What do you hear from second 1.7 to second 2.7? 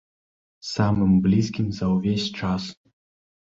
за ўвесь час.